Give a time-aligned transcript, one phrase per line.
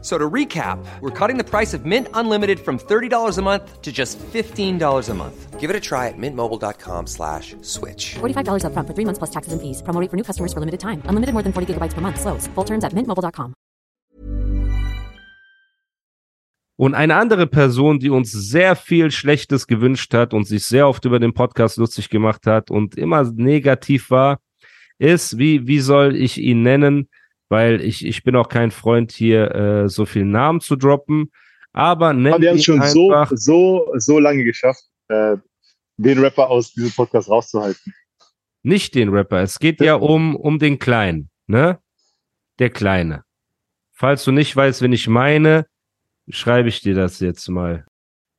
[0.00, 3.90] So to recap, we're cutting the price of Mint Unlimited from $30 a month to
[3.90, 5.58] just $15 a month.
[5.58, 8.14] Give it a try at mintmobile.com slash switch.
[8.20, 9.82] $45 upfront for three months plus taxes and fees.
[9.82, 11.02] Promo rate for new customers for limited time.
[11.06, 12.20] Unlimited more than 40 gigabytes per month.
[12.20, 12.46] Slows.
[12.54, 13.54] Full terms at mintmobile.com.
[16.80, 21.04] Und eine andere Person, die uns sehr viel Schlechtes gewünscht hat und sich sehr oft
[21.04, 24.38] über den Podcast lustig gemacht hat und immer negativ war,
[24.98, 27.08] ist, wie, wie soll ich ihn nennen?
[27.48, 31.30] Weil ich, ich bin auch kein Freund hier, äh, so viel Namen zu droppen.
[31.72, 35.36] Aber nennt Aber die haben es schon so, so, so lange geschafft, äh,
[35.96, 37.94] den Rapper aus diesem Podcast rauszuhalten.
[38.62, 41.78] Nicht den Rapper, es geht ja um, um den Kleinen, ne?
[42.58, 43.24] Der Kleine.
[43.92, 45.66] Falls du nicht weißt, wen ich meine,
[46.28, 47.86] schreibe ich dir das jetzt mal.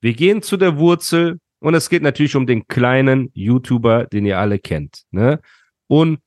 [0.02, 4.39] Wir gehen zu der Wurzel und es geht natürlich um den kleinen YouTuber, den ihr
[4.39, 5.39] alle kennt, ne?
[5.87, 6.19] Und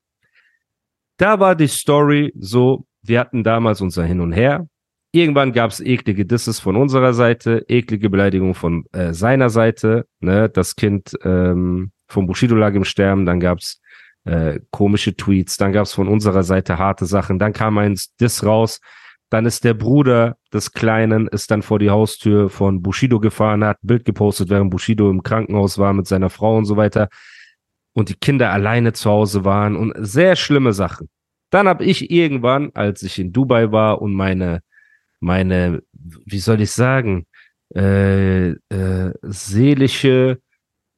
[1.22, 4.66] da war die Story so, wir hatten damals unser Hin und Her.
[5.12, 10.06] Irgendwann gab es eklige Disses von unserer Seite, eklige Beleidigungen von äh, seiner Seite.
[10.18, 10.48] Ne?
[10.48, 13.80] Das Kind ähm, von Bushido lag im Sterben, dann gab es
[14.24, 18.44] äh, komische Tweets, dann gab es von unserer Seite harte Sachen, dann kam ein Diss
[18.44, 18.80] raus,
[19.30, 23.76] dann ist der Bruder des Kleinen, ist dann vor die Haustür von Bushido gefahren, hat
[23.84, 27.08] ein Bild gepostet, während Bushido im Krankenhaus war mit seiner Frau und so weiter
[27.94, 31.08] und die Kinder alleine zu Hause waren und sehr schlimme Sachen.
[31.50, 34.62] Dann habe ich irgendwann, als ich in Dubai war und meine,
[35.20, 37.26] meine, wie soll ich sagen,
[37.74, 40.40] äh, äh, seelische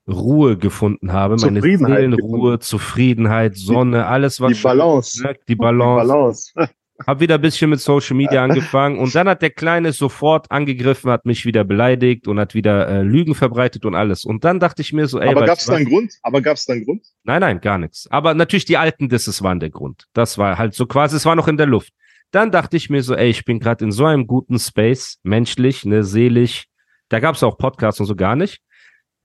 [0.09, 2.61] Ruhe gefunden habe, meine Seelenruhe, gefunden.
[2.61, 6.75] Zufriedenheit, Sonne, alles was die Balance, die Balance, die Balance.
[7.05, 11.11] Hab wieder ein bisschen mit Social Media angefangen und dann hat der Kleine sofort angegriffen,
[11.11, 14.25] hat mich wieder beleidigt und hat wieder äh, Lügen verbreitet und alles.
[14.25, 16.13] Und dann dachte ich mir so, ey, aber gab es da einen Grund?
[16.23, 17.05] Aber gab es da einen Grund?
[17.25, 18.09] Nein, nein, gar nichts.
[18.11, 20.05] Aber natürlich die alten Disses waren der Grund.
[20.13, 21.93] Das war halt so quasi, es war noch in der Luft.
[22.31, 25.85] Dann dachte ich mir so, ey, ich bin gerade in so einem guten Space, menschlich,
[25.85, 26.67] ne, seelisch.
[27.09, 28.61] Da gab es auch Podcasts und so gar nicht.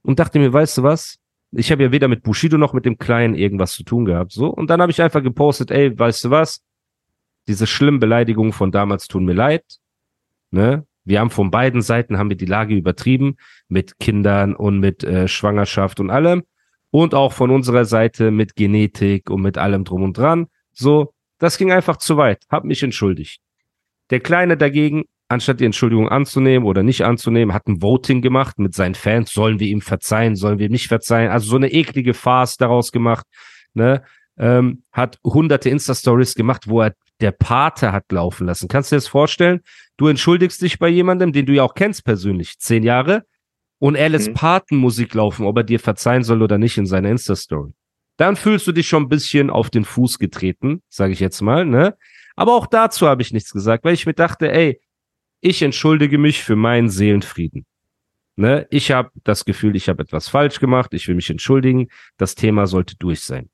[0.02, 1.18] Und dachte mir, weißt du was?
[1.52, 4.32] Ich habe ja weder mit Bushido noch mit dem Kleinen irgendwas zu tun gehabt.
[4.32, 4.48] So.
[4.48, 6.62] Und dann habe ich einfach gepostet, ey, weißt du was?
[7.50, 9.64] Diese schlimmen Beleidigungen von damals tun mir leid.
[10.52, 10.86] Ne?
[11.04, 13.36] Wir haben von beiden Seiten haben wir die Lage übertrieben
[13.68, 16.44] mit Kindern und mit äh, Schwangerschaft und allem
[16.90, 20.46] und auch von unserer Seite mit Genetik und mit allem drum und dran.
[20.72, 22.44] So, das ging einfach zu weit.
[22.48, 23.40] Hab mich entschuldigt.
[24.10, 28.74] Der Kleine dagegen, anstatt die Entschuldigung anzunehmen oder nicht anzunehmen, hat ein Voting gemacht mit
[28.74, 29.32] seinen Fans.
[29.32, 30.36] Sollen wir ihm verzeihen?
[30.36, 31.30] Sollen wir ihm nicht verzeihen?
[31.30, 33.26] Also so eine eklige Farce daraus gemacht.
[33.74, 34.02] Ne?
[34.38, 38.68] Ähm, hat hunderte Insta-Stories gemacht, wo er der Pate hat laufen lassen.
[38.68, 39.60] Kannst du dir das vorstellen?
[39.96, 43.24] Du entschuldigst dich bei jemandem, den du ja auch kennst persönlich, zehn Jahre,
[43.78, 44.34] und er lässt mhm.
[44.34, 47.72] Patenmusik laufen, ob er dir verzeihen soll oder nicht in seiner Insta-Story.
[48.18, 51.64] Dann fühlst du dich schon ein bisschen auf den Fuß getreten, sage ich jetzt mal,
[51.64, 51.96] ne?
[52.36, 54.80] Aber auch dazu habe ich nichts gesagt, weil ich mir dachte, ey,
[55.40, 57.66] ich entschuldige mich für meinen Seelenfrieden.
[58.36, 58.66] Ne?
[58.70, 62.66] Ich habe das Gefühl, ich habe etwas falsch gemacht, ich will mich entschuldigen, das Thema
[62.66, 63.50] sollte durch sein.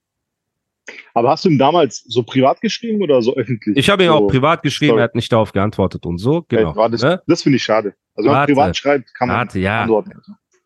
[1.15, 3.77] Aber hast du ihm damals so privat geschrieben oder so öffentlich?
[3.77, 5.01] Ich habe ihm so auch privat geschrieben, Story.
[5.01, 6.45] er hat nicht darauf geantwortet und so.
[6.49, 6.75] Genau.
[6.77, 7.23] Hey, das, ne?
[7.27, 7.95] das finde ich schade.
[8.15, 9.83] Also wenn man privat schreibt, kann man warte, ja.
[9.83, 10.13] antworten.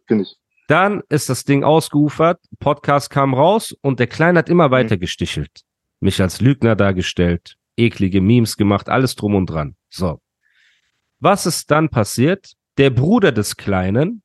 [0.06, 0.36] Finde ich.
[0.68, 5.00] Dann ist das Ding ausgeufert, Podcast kam raus und der Kleine hat immer weiter mhm.
[5.00, 5.62] gestichelt.
[5.98, 9.74] Mich als Lügner dargestellt, eklige Memes gemacht, alles drum und dran.
[9.88, 10.20] So.
[11.18, 12.52] Was ist dann passiert?
[12.78, 14.22] Der Bruder des Kleinen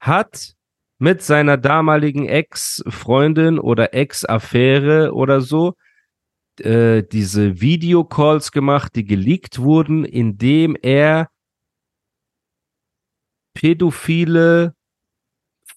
[0.00, 0.55] hat
[0.98, 5.74] mit seiner damaligen Ex-Freundin oder Ex-Affäre oder so
[6.60, 11.28] äh, diese Videocalls gemacht, die geleakt wurden, indem er
[13.54, 14.74] pädophile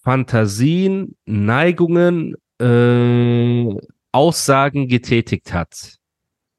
[0.02, 3.78] Fantasien, Neigungen, äh,
[4.12, 5.96] Aussagen getätigt hat.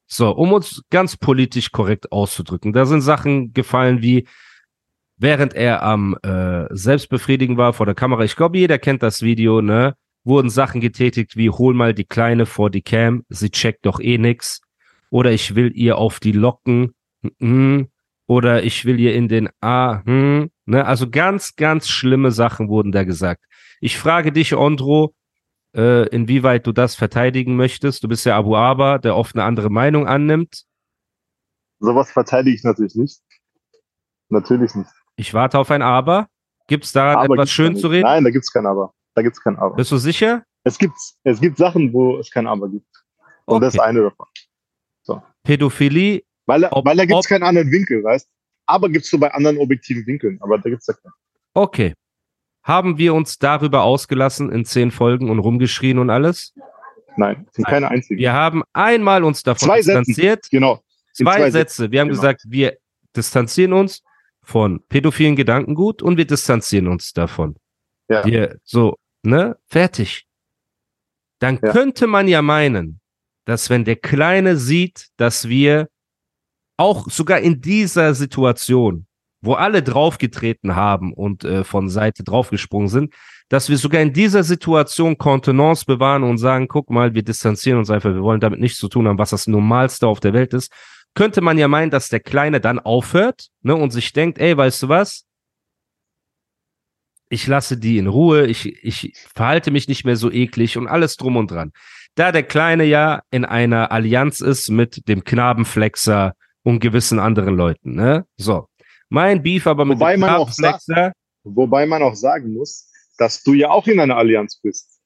[0.06, 2.72] So, um uns ganz politisch korrekt auszudrücken.
[2.72, 4.28] Da sind Sachen gefallen wie,
[5.22, 8.24] während er am äh, Selbstbefriedigen war vor der Kamera.
[8.24, 9.94] Ich glaube, jeder kennt das Video, ne?
[10.24, 14.18] Wurden Sachen getätigt wie hol mal die Kleine vor die Cam, sie checkt doch eh
[14.18, 14.60] nix.
[15.10, 16.94] Oder ich will ihr auf die Locken.
[17.38, 17.82] Mm,
[18.26, 20.02] oder ich will ihr in den A.
[20.04, 20.84] Hm, ne?
[20.84, 23.44] Also ganz, ganz schlimme Sachen wurden da gesagt.
[23.80, 25.14] Ich frage dich, Ondro,
[25.76, 28.02] äh, inwieweit du das verteidigen möchtest.
[28.02, 30.64] Du bist ja Abu Aba, der oft eine andere Meinung annimmt.
[31.78, 33.20] Sowas verteidige ich natürlich nicht.
[34.28, 34.90] Natürlich nicht.
[35.16, 36.28] Ich warte auf ein Aber.
[36.68, 38.04] Gibt es da etwas schön zu reden?
[38.04, 38.92] Nein, da gibt es kein Aber.
[39.14, 39.74] Da gibt es kein Aber.
[39.76, 40.44] Bist du sicher?
[40.64, 40.94] Es gibt,
[41.24, 42.86] es gibt Sachen, wo es kein Aber gibt.
[43.44, 43.64] Und okay.
[43.66, 44.26] das ist eine davon.
[45.02, 45.22] So.
[45.42, 48.28] Pädophilie Weil, Ob- weil da gibt es keinen anderen Winkel, weißt
[48.66, 51.12] Aber gibt es so bei anderen objektiven Winkeln, aber da gibt es ja keinen.
[51.54, 51.94] Okay.
[52.62, 56.54] Haben wir uns darüber ausgelassen in zehn Folgen und rumgeschrien und alles?
[57.16, 58.18] Nein, sind keine einzigen.
[58.20, 60.04] Wir haben einmal uns davon Zwei Sätzen.
[60.04, 60.48] distanziert.
[60.50, 60.74] Genau.
[61.18, 61.90] In Zwei, zwei Sätze.
[61.90, 62.20] Wir haben Genau.
[62.20, 62.78] gesagt, wir
[63.16, 64.02] distanzieren uns
[64.42, 67.56] von pädophilen Gedankengut und wir distanzieren uns davon.
[68.08, 68.24] Ja.
[68.24, 69.56] Wir, so, ne?
[69.66, 70.26] Fertig.
[71.38, 71.72] Dann Ja.
[71.72, 73.00] könnte man ja meinen,
[73.46, 75.88] dass wenn der Kleine sieht, dass wir
[76.76, 79.06] auch sogar in dieser Situation,
[79.40, 83.14] wo alle draufgetreten haben und äh, von Seite draufgesprungen sind,
[83.48, 87.90] dass wir sogar in dieser Situation Kontenance bewahren und sagen, guck mal, wir distanzieren uns
[87.90, 90.72] einfach, wir wollen damit nichts zu tun haben, was das Normalste auf der Welt ist,
[91.14, 94.82] könnte man ja meinen, dass der Kleine dann aufhört ne, und sich denkt, ey, weißt
[94.84, 95.24] du was?
[97.28, 101.16] Ich lasse die in Ruhe, ich, ich verhalte mich nicht mehr so eklig und alles
[101.16, 101.72] drum und dran.
[102.14, 107.94] Da der Kleine ja in einer Allianz ist mit dem Knabenflexer und gewissen anderen Leuten,
[107.94, 108.26] ne?
[108.36, 108.68] So.
[109.08, 111.12] Mein Beef aber mit Wobei dem man sagt- Knabenflexer,
[111.44, 115.00] Wobei man auch sagen muss, dass du ja auch in einer Allianz bist.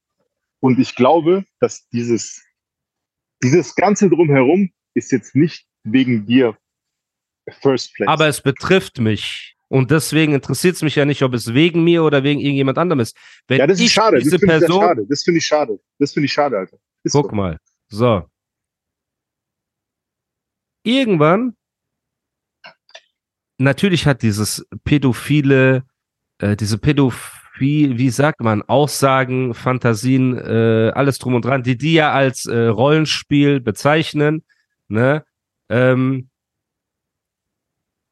[0.60, 2.44] Und ich glaube, dass dieses,
[3.42, 6.56] dieses Ganze drumherum ist jetzt nicht wegen dir
[7.60, 8.08] First Place.
[8.08, 9.56] aber es betrifft mich.
[9.68, 13.00] Und deswegen interessiert es mich ja nicht, ob es wegen mir oder wegen irgendjemand anderem
[13.00, 13.16] ist.
[13.48, 14.16] Wenn ja, das ich ist schade.
[14.16, 15.06] Das diese finde ich sehr Person, schade.
[15.08, 15.80] Das finde ich schade.
[15.98, 16.76] Das finde ich schade, Alter.
[17.02, 17.36] Ist guck so.
[17.36, 18.22] mal, so.
[20.84, 21.56] Irgendwann,
[23.58, 25.84] natürlich hat dieses pädophile,
[26.38, 31.94] äh, diese pädophil, wie sagt man, Aussagen, Fantasien, äh, alles drum und dran, die die
[31.94, 34.44] ja als äh, Rollenspiel bezeichnen,
[34.86, 35.24] ne?
[35.68, 36.28] Ähm,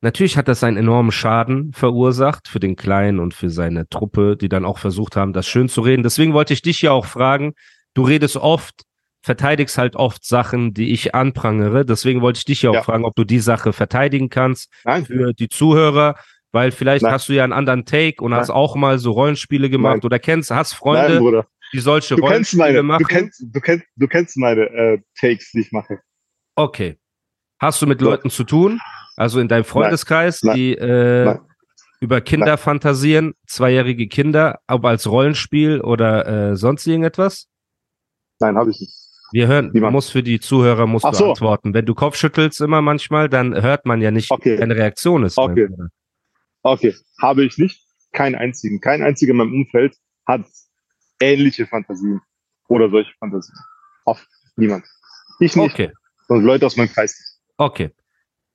[0.00, 4.50] Natürlich hat das einen enormen Schaden verursacht für den Kleinen und für seine Truppe, die
[4.50, 6.02] dann auch versucht haben, das schön zu reden.
[6.02, 7.54] Deswegen wollte ich dich ja auch fragen.
[7.94, 8.82] Du redest oft,
[9.22, 11.86] verteidigst halt oft Sachen, die ich anprangere.
[11.86, 12.82] Deswegen wollte ich dich ja auch Ja.
[12.82, 16.16] fragen, ob du die Sache verteidigen kannst Nein, für die Zuhörer,
[16.52, 17.12] weil vielleicht Nein.
[17.12, 18.40] hast du ja einen anderen Take und Nein.
[18.40, 22.62] hast auch mal so Rollenspiele gemacht oder kennst, hast Freunde, die solche Du kennst Rollenspiele
[22.62, 23.02] meine, machen.
[23.04, 26.00] du kennst, du kennst, du kennst meine äh, Takes, die ich mache.
[26.56, 26.98] Okay.
[27.60, 28.00] Hast du mit.
[28.00, 28.80] Leuten zu tun?
[29.16, 30.56] Also in deinem Freundeskreis, Nein.
[30.56, 31.40] die äh, Nein.
[32.00, 37.46] über Kinder fantasieren, zweijährige Kinder, ob als Rollenspiel oder äh, sonst irgendetwas?
[38.40, 38.92] Nein, habe ich nicht.
[39.32, 39.92] Wir hören, du Niemand.
[39.94, 41.30] musst für die Zuhörer musst Ach du so.
[41.30, 41.74] antworten.
[41.74, 44.56] Wenn du Kopfschüttelst immer manchmal, dann hört man ja nicht, Okay.
[44.56, 45.38] deine Reaktion ist.
[45.38, 45.68] Okay.
[46.62, 47.80] Okay, habe ich nicht.
[48.12, 48.80] Keinen einzigen.
[48.80, 49.96] Kein einziger in meinem Umfeld
[50.26, 50.44] hat
[51.20, 52.20] ähnliche Fantasien
[52.68, 53.56] oder solche Fantasien.
[54.04, 54.24] Auf
[54.56, 54.84] niemand.
[55.40, 55.72] Ich nicht.
[55.72, 55.90] Okay.
[56.28, 57.12] Und Leute aus meinem Kreis.
[57.18, 57.33] nicht.
[57.56, 57.90] Okay.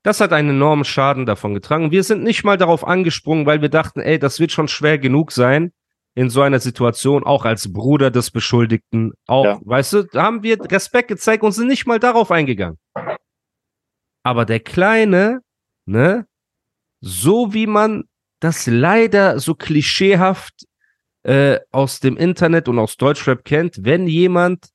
[0.03, 1.91] Das hat einen enormen Schaden davon getragen.
[1.91, 5.31] Wir sind nicht mal darauf angesprungen, weil wir dachten, ey, das wird schon schwer genug
[5.31, 5.73] sein,
[6.15, 9.59] in so einer Situation, auch als Bruder des Beschuldigten, auch, Ja.
[9.63, 12.77] weißt du, da haben wir Respekt gezeigt und sind nicht mal darauf eingegangen.
[14.23, 15.41] Aber der Kleine,
[15.85, 16.25] ne,
[17.01, 18.03] so wie man
[18.39, 20.65] das leider so klischeehaft
[21.23, 24.69] äh, aus dem Internet und aus Deutschrap kennt, wenn jemand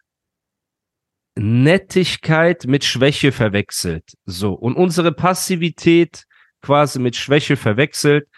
[1.36, 4.04] Nettigkeit mit Schwäche verwechselt.
[4.24, 4.52] So.
[4.52, 6.24] Und unsere Passivität
[6.62, 8.28] quasi mit Schwäche verwechselt.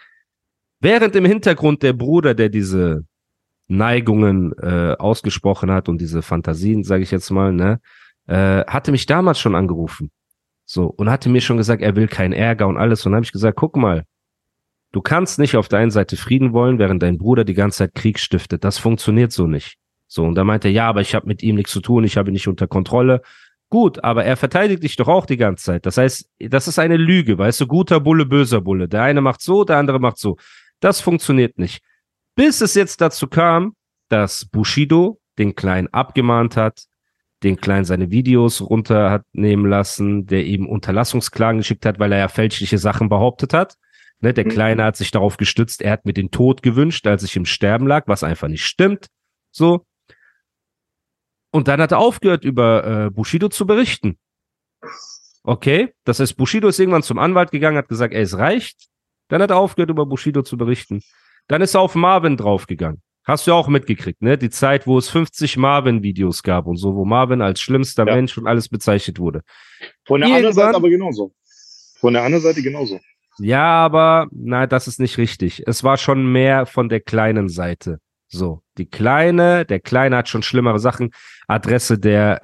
[0.79, 3.05] Während im Hintergrund der Bruder, der diese
[3.67, 7.79] Neigungen äh, ausgesprochen hat und diese Fantasien, sage ich jetzt mal, ne,
[8.27, 10.11] äh, hatte mich damals schon angerufen.
[10.65, 10.85] So.
[10.85, 13.05] Und hatte mir schon gesagt, er will keinen Ärger und alles.
[13.05, 14.03] Und habe ich gesagt, guck mal,
[14.91, 17.95] du kannst nicht auf der einen Seite Frieden wollen, während dein Bruder die ganze Zeit
[17.95, 18.63] Krieg stiftet.
[18.63, 19.77] Das funktioniert so nicht.
[20.07, 22.17] So, und da meinte er, ja, aber ich habe mit ihm nichts zu tun, ich
[22.17, 23.21] habe ihn nicht unter Kontrolle.
[23.69, 25.85] Gut, aber er verteidigt dich doch auch die ganze Zeit.
[25.85, 28.87] Das heißt, das ist eine Lüge, weißt du, guter Bulle, böser Bulle.
[28.87, 30.37] Der eine macht so, der andere macht so.
[30.79, 31.83] Das funktioniert nicht.
[32.35, 33.73] Bis es jetzt dazu kam,
[34.07, 36.85] dass Bushido den Kleinen abgemahnt hat,
[37.43, 42.19] den Kleinen seine Videos runter hat nehmen lassen, der ihm Unterlassungsklagen geschickt hat, weil er
[42.19, 43.75] ja fälschliche Sachen behauptet hat.
[44.21, 44.49] Ne, der Mhm.
[44.49, 47.85] Kleine hat sich darauf gestützt, er hat mir den Tod gewünscht, als ich im Sterben
[47.85, 49.07] lag, was einfach nicht stimmt.
[49.51, 49.85] So.
[51.57, 54.19] Und dann hat er aufgehört, über äh, Bushido zu berichten.
[55.41, 58.89] Okay, das heißt, Bushido ist irgendwann zum Anwalt gegangen, hat gesagt, ey, es reicht.
[59.27, 61.01] Dann hat er aufgehört, über Bushido zu berichten.
[61.47, 63.01] Dann ist er auf Marvin draufgegangen.
[63.23, 64.37] Hast du ja auch mitgekriegt, ne?
[64.37, 68.13] Die Zeit, wo es 50 Marvin-Videos gab und so, wo Marvin als schlimmster Ja.
[68.13, 69.41] Mensch und alles bezeichnet wurde.
[70.05, 71.33] Von der anderen Seite aber genauso.
[71.99, 72.99] Von der anderen Seite genauso.
[73.39, 75.63] Ja, aber na, das ist nicht richtig.
[75.65, 77.99] Es war schon mehr von der kleinen Seite.
[78.29, 81.11] So, die kleine, der kleine hat schon schlimmere Sachen.
[81.47, 82.43] Adresse der,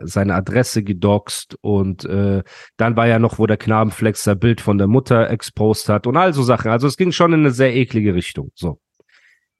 [0.00, 2.44] äh, seine Adresse gedoxt und äh,
[2.76, 6.32] dann war ja noch, wo der Knabenflexer Bild von der Mutter exposed hat und all
[6.32, 6.70] so Sachen.
[6.70, 8.52] Also es ging schon in eine sehr eklige Richtung.
[8.54, 8.80] So.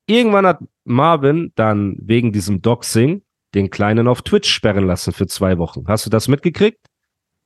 [0.06, 3.23] Irgendwann hat Marvin dann wegen diesem Doxing
[3.54, 5.85] den Kleinen auf Twitch sperren lassen für zwei Wochen.
[5.88, 6.78] Hast du das mitgekriegt?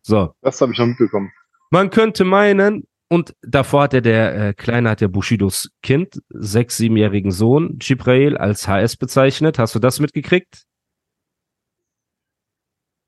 [0.03, 0.35] So.
[0.43, 1.33] Das habe ich noch mitbekommen.
[1.71, 6.76] Man könnte meinen, und davor hat er der äh, Kleine hat der Bushidos Kind, sechs,
[6.76, 9.59] siebenjährigen Sohn, Jibrail, als HS bezeichnet.
[9.59, 10.62] Hast du das mitgekriegt?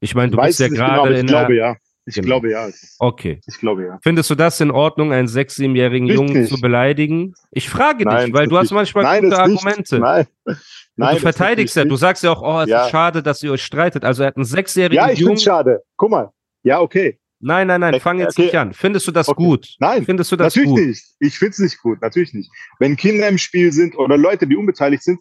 [0.01, 1.57] Ich meine, du Weiß bist ja genau, gerade ich in glaube der.
[1.71, 1.77] ja.
[2.05, 2.27] Ich Genau.
[2.27, 2.69] glaube ja.
[2.99, 3.41] Okay.
[3.47, 3.99] Ich glaube ja.
[4.03, 6.49] Findest du das in Ordnung, einen sechs, siebenjährigen Jungen nicht.
[6.53, 7.35] zu beleidigen?
[7.53, 9.65] Ich frage Nein, dich, weil du hast manchmal Nein, gute das nicht.
[9.65, 9.99] Argumente.
[10.01, 10.27] Nein.
[10.97, 11.85] Nein, du verteidigst ja.
[11.85, 12.87] Du sagst ja auch, oh, es Ja.
[12.87, 14.05] ist schade, dass ihr euch streitet.
[14.05, 15.37] Also er hat einen sechsjährigen Ja, ich finde Jungen.
[15.37, 15.85] es schade.
[15.97, 16.33] Guck mal.
[16.65, 17.21] Ja, okay.
[17.45, 18.45] Nein, nein, nein, Okay, fang jetzt okay.
[18.47, 18.73] nicht an.
[18.73, 19.43] Findest du das Okay.
[19.43, 19.75] gut?
[19.81, 20.87] Nein, Findest du das natürlich gut?
[20.87, 21.05] nicht.
[21.19, 22.01] Ich finde es nicht gut.
[22.01, 22.51] Natürlich nicht.
[22.79, 25.19] Wenn Kinder im Spiel sind oder Leute, die unbeteiligt sind,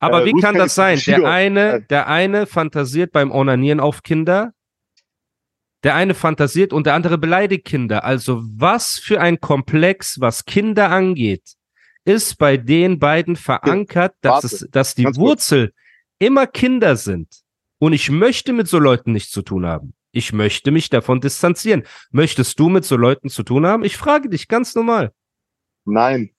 [0.00, 1.00] Aber Äh, wie kann das sein?
[1.06, 4.52] Der eine, äh, der eine fantasiert beim Onanieren auf Kinder,
[5.84, 8.02] der eine fantasiert und der andere beleidigt Kinder.
[8.04, 11.54] Also was für ein Komplex, was Kinder angeht,
[12.04, 15.16] ist bei den beiden verankert, dass, warte, es, dass die ganz.
[15.18, 15.72] Wurzel
[16.18, 17.28] immer Kinder sind.
[17.78, 19.94] Und ich möchte mit so Leuten nichts zu tun haben.
[20.12, 21.84] Ich möchte mich davon distanzieren.
[22.10, 23.82] Möchtest du mit so Leuten zu tun haben?
[23.84, 25.12] Ich frage dich ganz normal.
[25.84, 26.30] nein.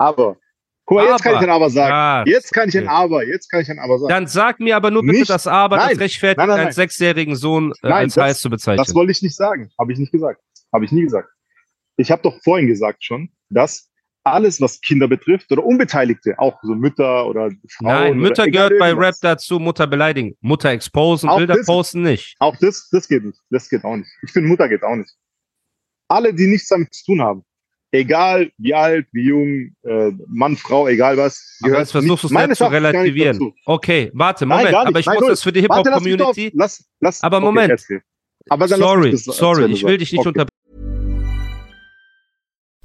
[0.00, 0.36] Aber,
[0.84, 1.90] guck mal, jetzt kann ich ein Aber sagen.
[1.90, 2.86] Ja, Jetzt kann ich ein.
[2.86, 4.10] Aber, jetzt kann ich ein Aber sagen.
[4.10, 5.96] Dann sag mir aber nur bitte Nicht- das Aber, das Nein.
[5.98, 8.84] rechtfertigt, Nein, nein, einen sechsjährigen Sohn äh, als das- heiß zu bezeichnen.
[8.84, 9.72] Das wollte ich nicht sagen.
[9.76, 10.40] Habe ich nicht gesagt.
[10.72, 11.28] Habe ich nie gesagt.
[11.96, 13.87] Ich habe doch vorhin gesagt schon, dass
[14.32, 17.86] alles, was Kinder betrifft oder Unbeteiligte, auch so Mütter oder Frauen.
[17.88, 20.36] Nein, oder Mütter egal gehört bei Rap dazu, Mutter beleidigen.
[20.40, 22.36] Mutter exposen, Auch Bilder das- posten nicht.
[22.38, 23.38] Auch das, das geht nicht.
[23.50, 24.10] Das geht auch nicht.
[24.22, 25.10] Ich finde, Mutter geht auch nicht.
[26.08, 27.44] Alle, die nichts damit zu tun haben,
[27.90, 32.58] egal wie alt, wie jung, äh, Mann, Frau, egal was, Aber jetzt versuchst du es
[32.58, 33.52] zu relativieren.
[33.66, 34.86] Okay, warte, Nein, Moment, nicht.
[34.88, 35.30] aber ich Nein, muss null.
[35.30, 36.52] das für die Hip-Hop-Community.
[37.20, 37.70] Aber okay, Moment.
[37.70, 38.02] erzähl.
[38.50, 40.26] Aber Sorry, sorry, ich will dich nicht.
[40.26, 40.46] Okay.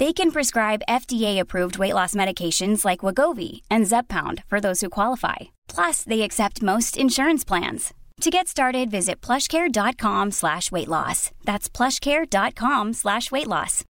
[0.00, 5.50] They can prescribe FDA-approved weight loss medications like Wagovi and Zepbound for those who qualify.
[5.68, 7.94] Plus, they accept most insurance plans.
[8.22, 11.30] To get started, visit plushcare.com slash weight loss.
[11.44, 13.84] That's plushcare.com slash weight loss.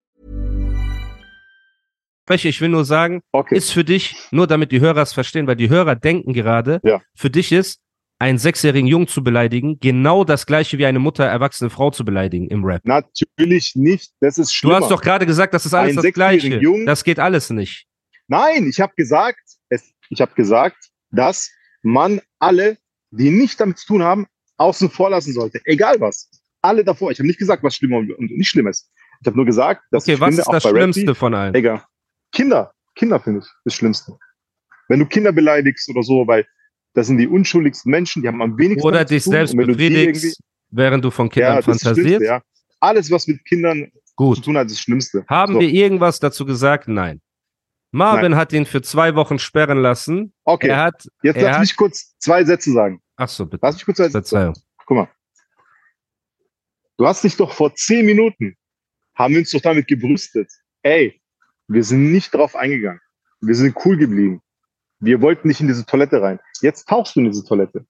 [2.33, 3.57] Ich will nur sagen, Okay.
[3.57, 7.01] ist für dich, nur damit die Hörer es verstehen, weil die Hörer denken gerade, Ja.
[7.15, 7.81] für dich ist,
[8.21, 12.49] einen sechsjährigen Jungen zu beleidigen, genau das gleiche wie eine Mutter, erwachsene Frau zu beleidigen
[12.49, 12.83] im Rap.
[12.85, 14.13] Natürlich nicht.
[14.21, 14.81] Das ist Du schlimmer.
[14.81, 16.59] hast doch gerade gesagt, das ist alles Einen das Gleiche.
[16.61, 17.87] Jungen- Das geht alles nicht.
[18.29, 20.77] Nein, ich habe gesagt, es, ich habe gesagt,
[21.11, 21.51] dass
[21.83, 22.77] man alle,
[23.11, 24.27] die nicht damit zu tun haben,
[24.59, 25.61] außen vor lassen sollte.
[25.65, 26.29] Egal was.
[26.63, 27.11] Alle davor.
[27.11, 28.91] Ich habe nicht gesagt, was schlimm und, nicht schlimm ist.
[29.23, 31.55] Ich habe nur gesagt, dass Okay, ich was finde, ist das Schlimmste von allen?
[31.55, 31.83] Egal.
[32.33, 32.73] Kinder.
[32.95, 34.19] Kinder finde ich das Schlimmste.
[34.89, 36.47] Wenn du Kinder beleidigst oder so, weil
[36.95, 39.33] das sind die unschuldigsten Menschen, die haben am wenigsten Oder zu dich tun.
[39.33, 42.23] selbst befriedigst, während du von Kindern ja, fantasierst.
[42.23, 42.43] Ja.
[42.81, 44.45] Alles, was mit Kindern zu Gut.
[44.45, 45.25] tun hat, ist das Schlimmste.
[45.29, 45.61] Haben so.
[45.61, 46.89] wir irgendwas dazu gesagt?
[46.89, 47.21] Nein.
[47.93, 50.33] Marvin hat ihn für zwei Wochen sperren lassen.
[50.45, 53.03] Okay, Er hat, jetzt er lass hat- mich kurz zwei Sätze sagen.
[53.17, 53.61] ach so, bitte.
[53.63, 54.55] Lass mich kurz zwei Sätze sagen.
[54.87, 55.09] Guck mal.
[56.97, 58.57] Du hast dich doch vor zehn Minuten,
[59.15, 60.51] haben wir uns doch damit gebrüstet.
[60.83, 61.21] Ey,
[61.69, 63.01] wir sind nicht drauf eingegangen.
[63.41, 64.41] Wir sind cool geblieben.
[65.01, 66.39] Wir wollten nicht in diese Toilette rein.
[66.61, 67.87] Jetzt tauchst du in diese Toilette.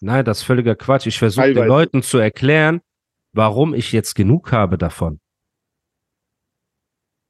[0.00, 1.06] Nein, das ist völliger Quatsch.
[1.06, 1.66] Ich versuche den.
[1.66, 2.80] Leuten zu erklären,
[3.32, 5.20] warum ich jetzt genug habe davon.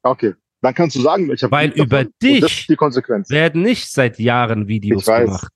[0.03, 0.35] Okay.
[0.61, 2.69] Dann kannst du sagen, ich habe Weil über das dich.
[2.69, 5.49] Werden nicht seit Jahren Videos gemacht.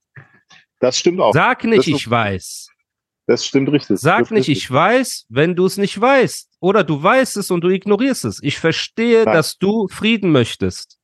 [0.81, 1.33] Das stimmt auch.
[1.33, 2.69] Sag nicht, Das ich weiß.
[3.27, 3.95] Das stimmt richtig.
[3.95, 4.65] Das Sag ist nicht, richtig.
[4.65, 6.51] ich weiß, wenn du es nicht weißt.
[6.61, 8.43] Oder du weißt es und du ignorierst es.
[8.43, 9.35] Ich verstehe, Nein.
[9.35, 10.98] dass du Frieden möchtest.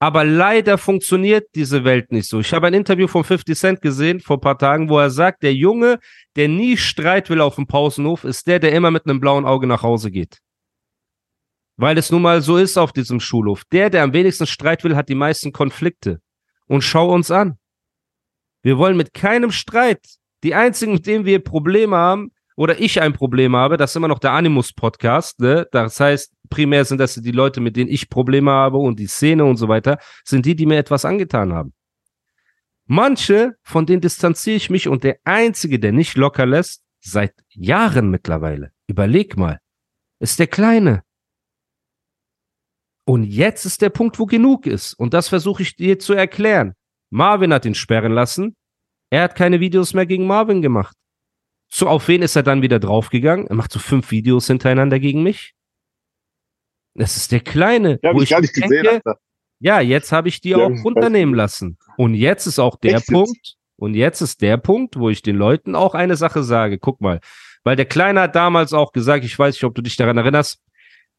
[0.00, 2.40] Aber leider funktioniert diese Welt nicht so.
[2.40, 5.42] Ich habe ein Interview von 50 Cent gesehen vor ein paar Tagen, wo er sagt,
[5.42, 5.98] der Junge,
[6.36, 9.66] der nie Streit will auf dem Pausenhof, ist der, der immer mit einem blauen Auge
[9.66, 10.38] nach Hause geht.
[11.76, 13.64] Weil es nun mal so ist auf diesem Schulhof.
[13.72, 16.20] Der, der am wenigsten Streit will, hat die meisten Konflikte.
[16.66, 17.58] Und schau uns an.
[18.62, 20.04] Wir wollen mit keinem Streit.
[20.42, 24.08] Die einzigen, mit denen wir Probleme haben, oder ich ein Problem habe, das ist immer
[24.08, 25.66] noch der Animus-Podcast, ne?
[25.72, 29.44] Das heißt, primär sind das die Leute, mit denen ich Probleme habe und die Szene
[29.44, 31.72] und so weiter, sind die, die mir etwas angetan haben.
[32.86, 38.10] Manche, von denen distanziere ich mich und der einzige, der nicht locker lässt, seit Jahren
[38.10, 39.60] mittlerweile, Überleg mal.
[40.20, 41.02] Ist der Kleine.
[43.06, 44.94] Und jetzt ist der Punkt, wo genug ist.
[44.94, 46.74] Und das versuche ich dir zu erklären.
[47.10, 48.56] Marvin hat ihn sperren lassen.
[49.10, 50.96] Er hat keine Videos mehr gegen Marvin gemacht.
[51.70, 53.46] So, auf wen ist er dann wieder draufgegangen?
[53.46, 55.54] Er macht so fünf Videos hintereinander gegen mich.
[56.94, 57.98] Das ist der Kleine.
[58.02, 58.86] Ja, wo ich gar nicht denke, gesehen.
[58.88, 59.18] Alter.
[59.60, 61.78] ja, jetzt habe ich die Ja, auch ich runternehmen lassen.
[61.96, 63.08] Und jetzt ist auch der Echt?
[63.08, 66.78] Punkt, und jetzt ist der Punkt, wo ich den Leuten auch eine Sache sage.
[66.78, 67.20] Guck mal,
[67.64, 70.60] weil der Kleine hat damals auch gesagt, ich weiß nicht, ob du dich daran erinnerst,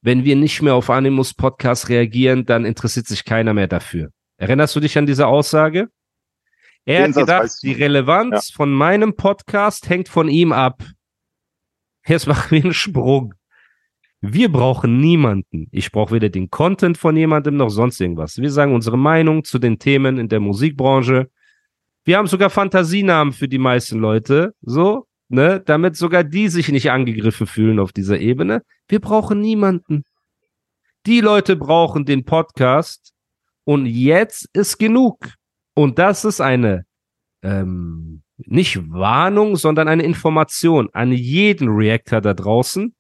[0.02, 4.12] wenn wir nicht mehr auf Animus Podcast reagieren, dann interessiert sich keiner mehr dafür.
[4.38, 5.90] Erinnerst du dich an diese Aussage?
[6.86, 7.72] Er Den hat gedacht, die.
[7.72, 10.84] Relevanz von meinem Podcast hängt von ihm ab.
[12.06, 13.34] Jetzt machen wir einen Sprung.
[14.28, 15.68] Wir brauchen niemanden.
[15.72, 18.38] Ich brauche weder den Content von jemandem noch sonst irgendwas.
[18.40, 21.30] Wir sagen unsere Meinung zu den Themen in der Musikbranche.
[22.06, 26.90] Wir haben sogar Fantasienamen für die meisten Leute, so, ne, damit sogar die sich nicht
[26.90, 28.64] angegriffen fühlen auf dieser Ebene.
[28.88, 30.04] Wir brauchen niemanden.
[31.06, 33.14] Die Leute brauchen den Podcast
[33.64, 35.20] und jetzt ist genug.
[35.76, 36.86] Und das ist eine
[37.44, 42.96] ähm, nicht Warnung, sondern eine Information an jeden Reactor da draußen,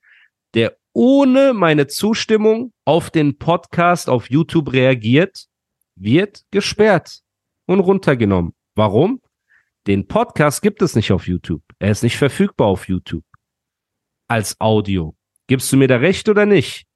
[0.54, 5.46] der ohne meine Zustimmung auf den Podcast auf YouTube reagiert,
[5.96, 7.20] wird gesperrt
[7.66, 8.54] und runtergenommen.
[8.76, 9.22] Warum?
[9.88, 11.62] Den Podcast gibt es nicht auf YouTube.
[11.80, 13.26] Er ist nicht verfügbar auf YouTube.
[14.30, 15.16] Als Audio.
[15.48, 16.88] Gibst du mir da recht oder nicht?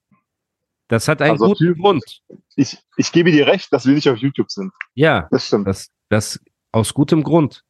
[0.87, 2.21] Das hat einen Also guten Typ- Grund.
[2.55, 4.71] Ich, ich gebe dir recht, dass wir nicht auf YouTube sind.
[4.95, 5.67] Ja, Das stimmt.
[5.67, 6.39] das, das
[6.71, 7.63] aus gutem Grund.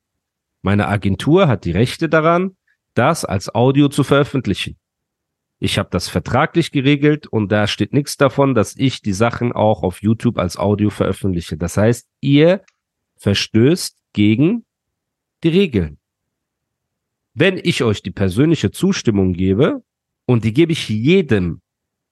[0.62, 2.56] Meine Agentur hat die Rechte daran,
[2.94, 4.78] das als Audio zu veröffentlichen.
[5.60, 9.84] Ich habe das vertraglich geregelt und da steht nichts davon, dass ich die Sachen auch
[9.84, 11.58] auf YouTube als Audio veröffentliche.
[11.58, 12.64] Das heißt, ihr
[13.18, 14.66] verstößt gegen
[15.44, 15.98] die Regeln.
[17.34, 19.84] Wenn ich euch die persönliche Zustimmung gebe,
[20.30, 21.60] und die gebe ich jedem,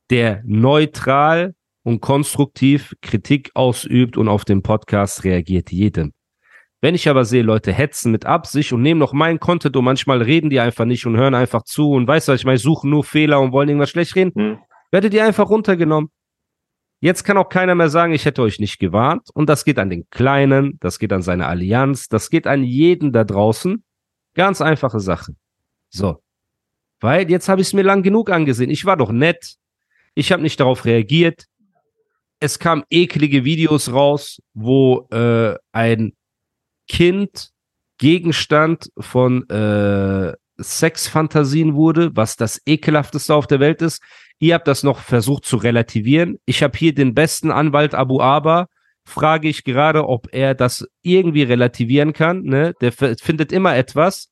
[0.10, 6.14] der neutral und konstruktiv Kritik ausübt und auf den Podcast reagiert, jedem.
[6.88, 10.22] Wenn ich aber sehe, Leute hetzen mit Absicht und nehmen noch meinen Content und manchmal
[10.22, 12.90] reden die einfach nicht und hören einfach zu und weißt du, was ich meine, suchen
[12.90, 14.60] nur Fehler und wollen irgendwas schlecht reden, Hm.
[14.90, 16.10] werdet ihr einfach runtergenommen.
[17.02, 19.30] Jetzt kann auch keiner mehr sagen, ich hätte euch nicht gewarnt.
[19.34, 23.12] Und das geht an den Kleinen, das geht an seine Allianz, das geht an jeden
[23.12, 23.84] da draußen.
[24.34, 25.34] Ganz einfache Sache.
[25.90, 26.24] So.
[27.02, 28.70] Weil jetzt habe ich es mir lang genug angesehen.
[28.70, 29.58] Ich war doch nett.
[30.16, 31.48] Ich habe nicht darauf reagiert.
[32.40, 36.14] Es kamen eklige Videos raus, wo äh, ein
[36.88, 37.52] Kind
[37.98, 44.02] Gegenstand von äh, Sexfantasien wurde, was das ekelhafteste auf der Welt ist.
[44.40, 46.38] Ihr habt das noch versucht zu relativieren.
[46.46, 48.68] Ich habe hier den besten Anwalt Abu Aba.
[49.06, 52.44] Frage ich gerade, ob er das irgendwie relativieren kann.
[52.44, 52.74] Ne?
[52.82, 54.30] Der findet immer etwas.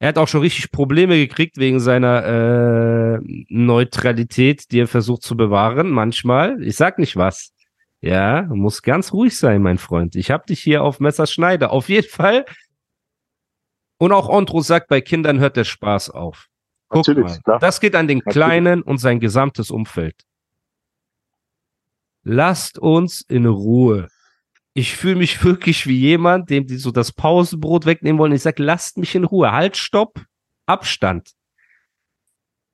[0.00, 5.36] Er hat auch schon richtig Probleme gekriegt wegen seiner äh, Neutralität, die er versucht zu
[5.36, 5.90] bewahren.
[5.90, 6.62] Manchmal.
[6.62, 7.52] Ich sag nicht was.
[8.00, 10.14] Ja, muss ganz ruhig sein, mein Freund.
[10.14, 11.70] Ich hab dich hier auf Messerschneide.
[11.70, 12.44] Auf jeden Fall.
[13.98, 16.46] Und auch Ondro sagt, bei Kindern hört der Spaß auf.
[16.88, 17.40] Guck Natürlich, mal.
[17.42, 17.58] klar.
[17.58, 18.34] Das geht an den Natürlich.
[18.34, 20.14] Kleinen und sein gesamtes Umfeld.
[22.22, 24.08] Lasst uns in Ruhe.
[24.74, 28.32] Ich fühle mich wirklich wie jemand, dem die so das Pausenbrot wegnehmen wollen.
[28.32, 29.50] Ich sage, lasst mich in Ruhe.
[29.50, 30.20] Halt, stopp,
[30.66, 31.32] Abstand.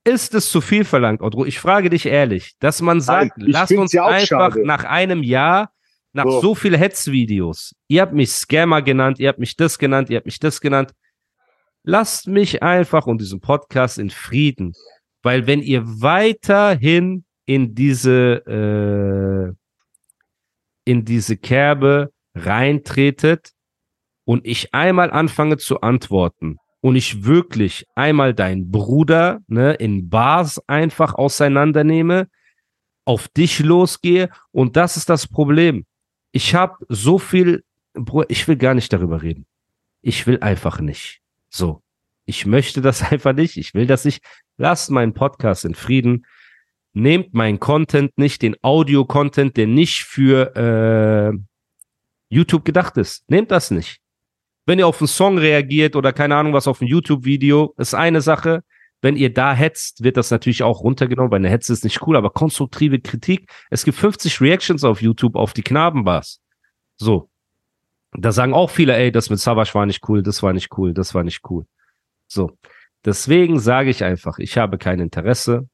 [0.04, 1.46] Ist es zu viel verlangt, Ondro?
[1.46, 4.66] Ich frage dich ehrlich, dass man sagt, ich lasst uns ja einfach schade.
[4.66, 5.72] nach einem Jahr,
[6.12, 6.54] nach so, So.
[6.54, 10.38] viel Hetzvideos, ihr habt mich Scammer genannt, ihr habt mich das genannt, ihr habt mich
[10.38, 10.92] das genannt,
[11.84, 14.74] lasst mich einfach und diesen Podcast in Frieden.
[15.22, 19.54] Weil wenn ihr weiterhin in diese, äh,
[20.84, 23.52] in diese Kerbe reintretet
[24.24, 30.60] und ich einmal anfange zu antworten und ich wirklich einmal deinen Bruder ne, in Bars
[30.68, 32.28] einfach auseinandernehme,
[33.06, 35.86] auf dich losgehe und das ist das Problem.
[36.32, 37.64] Ich habe so viel,
[38.28, 39.46] ich will gar nicht darüber reden.
[40.02, 41.22] Ich will einfach nicht.
[41.48, 41.80] So.
[42.26, 43.56] Ich möchte das einfach nicht.
[43.56, 44.22] Ich will das nicht.
[44.58, 46.26] Lasst meinen Podcast in Frieden.
[46.92, 51.38] Nehmt meinen Content nicht, den Audio-Content, der nicht für äh,
[52.28, 53.24] YouTube gedacht ist.
[53.30, 54.03] Nehmt das nicht.
[54.66, 58.20] Wenn ihr auf einen Song reagiert oder keine Ahnung was auf ein YouTube-Video, ist eine
[58.20, 58.62] Sache.
[59.02, 62.16] Wenn ihr da hetzt, wird das natürlich auch runtergenommen, weil eine Hetze ist nicht cool,
[62.16, 63.50] aber konstruktive Kritik.
[63.68, 66.40] Es gibt 50 Reactions auf YouTube auf die Knabenbars.
[66.96, 67.28] So.
[68.12, 70.94] Da sagen auch viele, ey, das mit Savage war nicht cool, das war nicht cool,
[70.94, 71.66] das war nicht cool.
[72.28, 72.56] So.
[73.04, 75.68] Deswegen sage ich einfach, ich habe kein Interesse.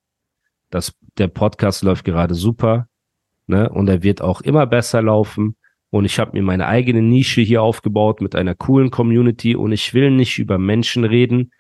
[0.71, 2.89] Das, der Podcast läuft gerade super.
[3.47, 3.69] Ne?
[3.69, 5.57] Und er wird auch immer besser laufen.
[5.91, 9.57] Und ich habe mir meine eigene Nische hier aufgebaut mit einer coolen Community.
[9.57, 11.53] Und ich will nicht über Menschen reden,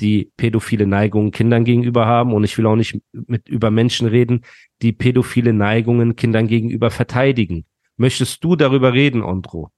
[0.00, 4.44] die pädophile Neigungen Kindern gegenüber haben und ich will auch nicht mit über Menschen reden,
[4.82, 7.64] die pädophile Neigungen Kindern gegenüber verteidigen.
[7.96, 9.70] Möchtest du darüber reden, Ondro?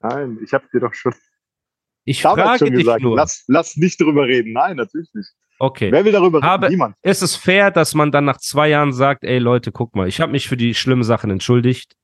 [0.00, 1.12] Nein, ich habe dir doch schon
[2.04, 3.16] Ich frage schon dich gesagt, nur.
[3.16, 4.52] lass, lass nicht darüber reden.
[4.54, 5.28] Nein, natürlich nicht.
[5.58, 5.92] okay.
[5.92, 6.48] Wer will darüber reden?
[6.48, 6.96] Aber- Niemand.
[7.02, 10.20] Ist es fair, dass man dann nach zwei Jahren sagt, ey Leute, guck mal, ich
[10.22, 11.96] habe mich für die schlimmen Sachen entschuldigt.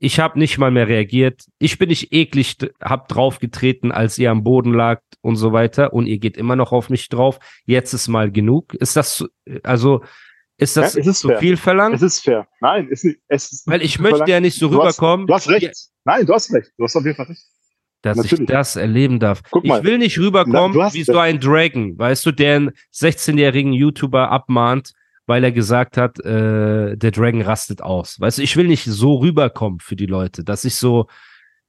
[0.00, 1.44] Ich habe nicht mal mehr reagiert.
[1.58, 5.92] Ich bin nicht eklig, hab draufgetreten, als ihr am Boden lagt und so weiter.
[5.92, 7.38] Und ihr geht immer noch auf mich drauf.
[7.64, 8.74] Jetzt ist mal genug.
[8.74, 9.28] Ist das, so-
[9.62, 10.02] also,
[10.58, 11.38] ist das Ja, ist zu fair.
[11.38, 11.94] viel verlangt?
[11.96, 12.46] Es ist fair.
[12.60, 14.28] Nein, es ist, es ist Weil ich möchte verlangt.
[14.30, 15.72] ja nicht so Du hast- rüberkommen, Du hast recht.
[16.04, 16.70] Nein, du hast recht.
[16.76, 17.42] Du hast auf jeden Fall recht.
[18.02, 18.50] dass ich natürlich.
[18.50, 19.40] das erleben darf.
[19.50, 19.82] Guck ich mal.
[19.82, 24.30] will nicht Na, rüberkommen hast wie so ein Dragon, weißt du, der einen 16-jährigen YouTuber
[24.30, 24.92] abmahnt,
[25.26, 28.20] weil er gesagt hat, äh, der Dragon rastet aus.
[28.20, 31.06] Weißt du, ich will nicht so rüberkommen für die Leute, dass ich so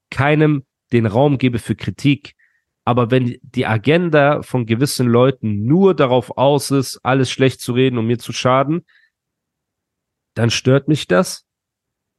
[0.09, 2.35] keinem den Raum gebe für Kritik.
[2.83, 7.97] Aber wenn die Agenda von gewissen Leuten nur darauf aus ist, alles schlecht zu reden
[7.97, 8.85] und mir zu schaden,
[10.35, 11.45] dann stört mich das.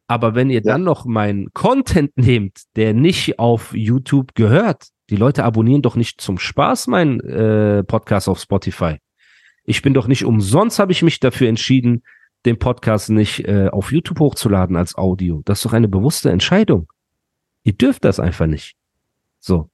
[0.08, 0.72] Aber wenn ihr Ja.
[0.72, 6.20] dann noch meinen Content nehmt, der nicht auf YouTube gehört, die Leute abonnieren doch nicht
[6.20, 8.98] zum Spaß meinen äh, Podcast auf Spotify.
[9.66, 12.04] Ich bin doch nicht umsonst, habe ich mich dafür entschieden,
[12.44, 15.42] den Podcast nicht äh, auf YouTube hochzuladen als Audio.
[15.44, 16.90] Das ist doch eine bewusste Entscheidung.
[17.64, 18.76] Ihr dürft das einfach nicht.
[19.40, 19.68] So,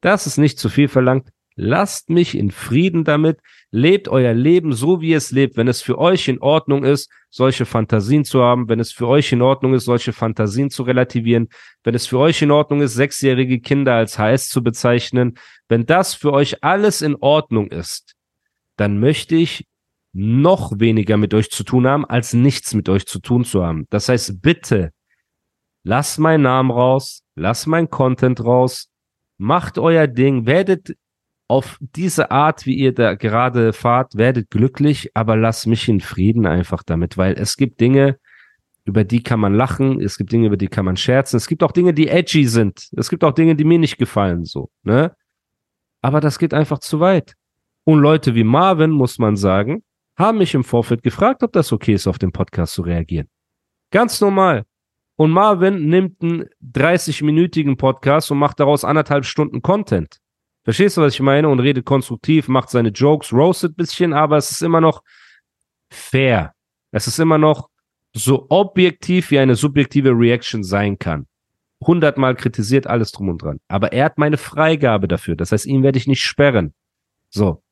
[0.00, 1.28] das ist nicht zu viel verlangt.
[1.56, 3.40] Lasst mich in Frieden damit.
[3.72, 5.56] Lebt euer Leben so, wie es lebt.
[5.56, 9.32] Wenn es für euch in Ordnung ist, solche Fantasien zu haben, wenn es für euch
[9.32, 11.48] in Ordnung ist, solche Fantasien zu relativieren,
[11.82, 15.34] wenn es für euch in Ordnung ist, sechsjährige Kinder als HS zu bezeichnen,
[15.68, 18.14] wenn das für euch alles in Ordnung ist,
[18.82, 19.64] dann möchte ich
[20.12, 23.86] noch weniger mit euch zu tun haben, als nichts mit euch zu tun zu haben.
[23.90, 24.90] Das heißt, bitte,
[25.84, 28.88] lasst meinen Namen raus, lasst mein Content raus,
[29.38, 30.96] macht euer Ding, werdet
[31.46, 36.44] auf diese Art, wie ihr da gerade fahrt, werdet glücklich, aber lasst mich in Frieden
[36.44, 38.18] einfach damit, weil es gibt Dinge,
[38.84, 41.62] über die kann man lachen, es gibt Dinge, über die kann man scherzen, es gibt
[41.62, 45.14] auch Dinge, die edgy sind, es gibt auch Dinge, die mir nicht gefallen, so, ne?
[46.00, 47.36] Aber das geht einfach zu weit.
[47.84, 49.82] Und Leute wie Marvin, muss man sagen,
[50.16, 53.28] haben mich im Vorfeld gefragt, ob das okay ist, auf den Podcast zu reagieren.
[53.90, 54.64] Ganz normal.
[55.16, 60.18] Und Marvin nimmt einen 30-minütigen Podcast und macht daraus anderthalb Stunden Content.
[60.64, 61.48] Verstehst du, was ich meine?
[61.48, 65.02] Und redet konstruktiv, macht seine Jokes, roastet ein bisschen, aber es ist immer noch
[65.90, 66.54] fair.
[66.92, 67.68] Es ist immer noch
[68.14, 71.26] so objektiv, wie eine subjektive Reaction sein kann.
[71.84, 73.58] Hundertmal kritisiert alles drum und dran.
[73.68, 75.34] Aber er hat meine Freigabe dafür.
[75.34, 76.74] Das heißt, ihn werde ich nicht sperren.
[77.28, 77.62] So.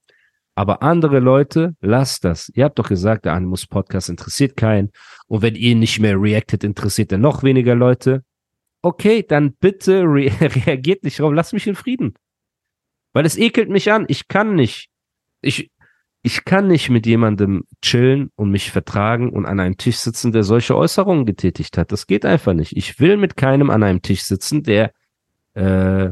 [0.61, 2.51] Aber andere Leute, lasst das.
[2.55, 4.91] Ihr habt doch gesagt, der Animus Podcast interessiert keinen.
[5.27, 8.25] Und wenn ihr nicht mehr reactet, interessiert er noch weniger Leute.
[8.83, 11.33] Okay, dann bitte re reagiert nicht drauf.
[11.33, 12.13] Lasst mich in Frieden.
[13.15, 14.05] Weil es ekelt mich an.
[14.09, 14.91] Ich kann nicht.
[15.41, 15.71] Ich,
[16.21, 20.43] ich kann nicht mit jemandem chillen und mich vertragen und an einem Tisch sitzen, der
[20.43, 21.91] solche Äußerungen getätigt hat.
[21.91, 22.77] Das geht einfach nicht.
[22.77, 24.93] Ich will mit keinem an einem Tisch sitzen, der
[25.55, 26.11] äh,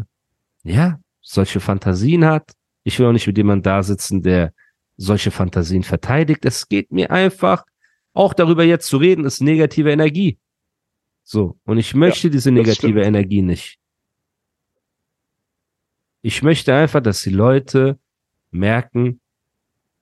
[0.63, 2.55] ja solche Fantasien hat.
[2.89, 4.55] Ich will auch nicht mit jemandem da sitzen, der
[4.97, 6.47] solche Fantasien verteidigt.
[6.47, 7.67] Es geht mir einfach,
[8.15, 10.39] auch darüber jetzt zu reden, ist negative Energie.
[11.23, 11.59] So.
[11.65, 13.03] Und ich möchte diese negative.
[13.03, 13.79] Energie nicht.
[16.23, 17.99] Ich möchte einfach, dass die Leute
[18.53, 19.21] merken,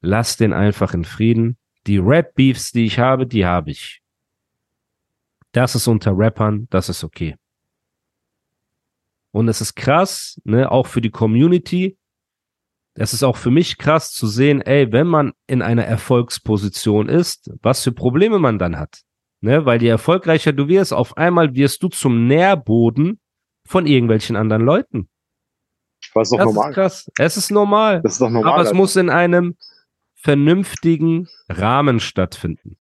[0.00, 1.56] lass den einfach in Frieden.
[1.88, 4.00] Die Rap-Beefs, die ich habe, die habe ich.
[5.50, 7.34] Das ist unter Rappern, das ist okay.
[9.32, 11.98] Und es ist krass, ne, auch für die Community.
[12.98, 17.50] Es ist auch für mich krass zu sehen, ey, wenn man in einer Erfolgsposition ist,
[17.62, 19.02] was für Probleme man dann hat.
[19.42, 23.20] Ne, weil je erfolgreicher du wirst, auf einmal wirst du zum Nährboden
[23.68, 25.10] von irgendwelchen anderen Leuten.
[26.14, 26.70] Das ist doch Das normal.
[26.70, 27.10] ist krass.
[27.18, 28.00] Es ist normal.
[28.02, 28.52] Das ist doch normal.
[28.54, 28.76] Aber es Alter.
[28.78, 29.56] muss in einem
[30.14, 32.78] vernünftigen Rahmen stattfinden.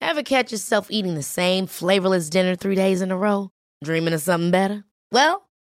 [0.00, 3.50] Ever catch yourself eating the same flavorless dinner three days in a row?
[3.82, 4.84] Dreaming of something better?
[5.10, 5.38] Well,